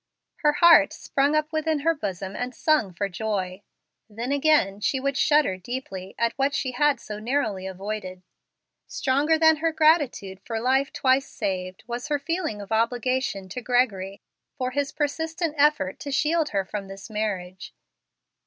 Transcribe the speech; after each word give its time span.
Her 0.37 0.53
heart 0.53 0.93
sprung 0.93 1.35
up 1.35 1.53
within 1.53 1.81
her 1.81 1.93
bosom 1.93 2.35
and 2.35 2.55
sung 2.55 2.91
for 2.91 3.07
joy. 3.07 3.61
Then 4.09 4.31
again 4.31 4.79
she 4.79 4.99
would 4.99 5.15
shudder 5.15 5.57
deeply 5.57 6.15
at 6.17 6.33
what 6.39 6.55
she 6.55 6.71
had 6.71 6.99
so 6.99 7.19
narrowly 7.19 7.67
avoided. 7.67 8.23
Stronger 8.87 9.37
than 9.37 9.57
her 9.57 9.71
gratitude 9.71 10.39
for 10.43 10.59
life 10.59 10.91
twice 10.91 11.27
saved 11.29 11.83
was 11.85 12.07
her 12.07 12.17
feeling 12.17 12.61
of 12.63 12.71
obligation 12.71 13.47
to 13.49 13.61
Gregory 13.61 14.23
for 14.57 14.71
his 14.71 14.91
persistent 14.91 15.53
effort 15.55 15.99
to 15.99 16.11
shield 16.11 16.49
her 16.49 16.65
from 16.65 16.87
this 16.87 17.07
marriage. 17.07 17.71